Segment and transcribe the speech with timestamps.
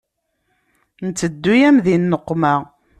[1.07, 2.53] Nteddu-yam di nneqma.